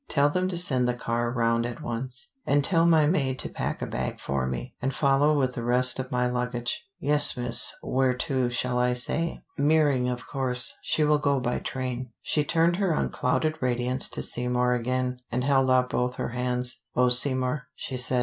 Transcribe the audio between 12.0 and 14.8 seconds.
She turned her unclouded radiance to Seymour